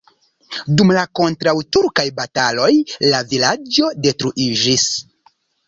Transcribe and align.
Dum 0.79 0.93
la 0.97 1.03
kontraŭturkaj 1.19 2.07
bataloj 2.21 2.71
la 3.13 3.21
vilaĝo 3.35 3.93
detruiĝis. 4.09 4.91